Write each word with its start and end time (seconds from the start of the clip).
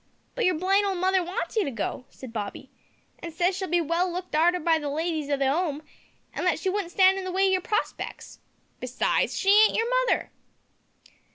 "But 0.33 0.45
yer 0.45 0.55
blind 0.55 0.83
old 0.83 0.97
mother 0.97 1.23
wants 1.23 1.55
you 1.55 1.63
to 1.63 1.69
go," 1.69 2.05
said 2.09 2.33
Bobby, 2.33 2.71
"an' 3.19 3.29
says 3.31 3.55
she'll 3.55 3.67
be 3.67 3.79
well 3.81 4.11
looked 4.11 4.33
arter 4.33 4.59
by 4.59 4.79
the 4.79 4.89
ladies 4.89 5.29
of 5.29 5.37
the 5.37 5.45
'Ome, 5.45 5.83
and 6.33 6.43
that 6.47 6.57
she 6.57 6.69
wouldn't 6.71 6.89
stand 6.91 7.19
in 7.19 7.23
the 7.23 7.31
way 7.31 7.43
o' 7.45 7.49
your 7.49 7.61
prospec's. 7.61 8.39
Besides, 8.79 9.37
she 9.37 9.49
ain't 9.65 9.75
yer 9.77 9.85
mother!" 10.07 10.31